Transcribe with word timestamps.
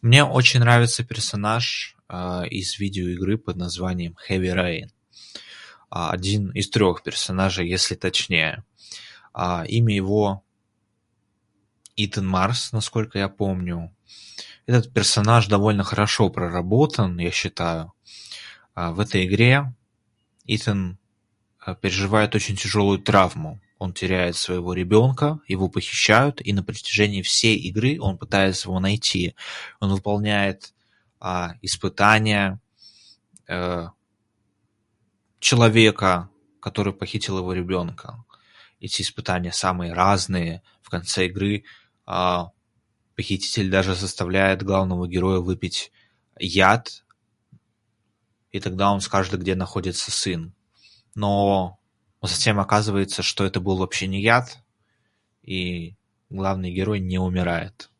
Мне 0.00 0.24
очень 0.24 0.60
нравится 0.60 1.04
персонаж, 1.04 1.96
а-а, 2.08 2.46
из 2.46 2.78
видеоигры 2.78 3.38
под 3.38 3.56
названием 3.56 4.16
Heavy 4.28 4.52
Rain. 4.54 4.88
А, 5.90 6.10
один 6.10 6.50
из 6.50 6.68
трёх 6.70 7.02
персонажей, 7.02 7.68
если 7.68 7.94
точнее. 7.94 8.64
А, 9.32 9.64
имя 9.68 9.94
его.. 9.94 10.44
Итан 11.94 12.26
Марс, 12.26 12.72
насколько 12.72 13.18
я 13.18 13.28
помню. 13.28 13.94
Этот 14.64 14.94
персонаж 14.94 15.46
довольно 15.46 15.84
хорошо 15.84 16.30
проработан, 16.30 17.18
я 17.18 17.30
считаю. 17.30 17.92
А, 18.74 18.92
в 18.92 18.98
этой 19.00 19.26
игре 19.26 19.74
Итан, 20.46 20.98
а, 21.60 21.74
переживает 21.74 22.34
очень 22.34 22.56
тяжёлую 22.56 22.98
травму. 22.98 23.60
Он 23.78 23.92
теряет 23.92 24.36
своего 24.36 24.72
ребёнка, 24.74 25.40
его 25.46 25.68
похищают 25.68 26.40
и 26.40 26.52
на 26.54 26.62
протяжении 26.62 27.20
всей 27.20 27.58
игры 27.58 27.98
он 28.00 28.16
пытается 28.16 28.68
его 28.68 28.80
найти. 28.80 29.34
Он 29.80 29.90
выполняет, 29.90 30.72
а, 31.20 31.54
испытания, 31.62 32.60
э-э, 33.48 33.88
человека, 35.40 36.30
который 36.60 36.92
похитил 36.92 37.38
его 37.38 37.52
ребёнка. 37.52 38.24
Эти 38.80 39.02
испытания 39.02 39.52
самые 39.52 39.92
разные.. 39.92 40.62
в 40.80 40.88
конце 40.94 41.24
игры, 41.26 41.64
а-а, 42.04 42.52
похититель 43.16 43.70
даже 43.70 43.94
заставляет 43.94 44.62
главного 44.62 45.08
героя 45.08 45.40
выпить 45.40 45.90
яд.. 46.38 47.04
И 48.52 48.60
тогда 48.60 48.92
он 48.92 49.00
скажет, 49.00 49.40
где 49.40 49.54
находится 49.56 50.10
сын. 50.10 50.52
Но 51.14 51.78
затем 52.22 52.60
оказывается, 52.60 53.22
что 53.22 53.44
это 53.46 53.58
был 53.60 53.78
вообще 53.78 54.06
не 54.06 54.20
яд, 54.22 54.58
и 55.42 55.96
главный 56.30 56.70
герой 56.70 57.00
не 57.00 57.18
умирает. 57.18 57.90